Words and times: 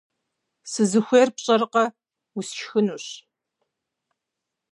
-Сызыхуейр 0.71 1.29
пщӏэркъэ: 1.35 1.85
усшхынущ. 2.37 3.05